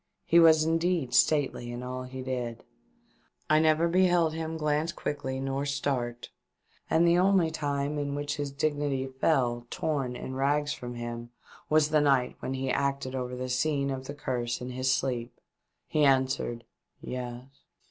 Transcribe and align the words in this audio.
He 0.25 0.39
was 0.39 0.63
indeed 0.63 1.13
stately 1.13 1.71
in 1.71 1.83
all 1.83 2.05
he 2.05 2.23
did. 2.23 2.63
I 3.51 3.59
never 3.59 3.87
beheld 3.87 4.33
him 4.33 4.57
glance 4.57 4.91
quickly 4.91 5.39
nor 5.39 5.63
start, 5.63 6.31
and 6.89 7.07
the 7.07 7.19
only 7.19 7.51
time 7.51 7.99
in 7.99 8.15
which 8.15 8.37
his 8.37 8.51
dignity 8.51 9.05
fell, 9.05 9.67
torn 9.69 10.15
460 10.15 10.17
THE 10.17 10.17
DEATH 10.17 10.31
SHIP. 10.31 10.31
in 10.31 10.35
rags 10.35 10.73
from 10.73 10.95
him, 10.95 11.29
was 11.69 11.89
that 11.89 12.01
night 12.01 12.35
when 12.39 12.55
he 12.55 12.71
acted 12.71 13.13
over 13.13 13.35
the 13.35 13.47
scene 13.47 13.91
of 13.91 14.07
the 14.07 14.15
Curse 14.15 14.59
in 14.59 14.71
his 14.71 14.91
sleep. 14.91 15.39
He 15.85 16.03
answered, 16.03 16.63
"Yes." 16.99 17.43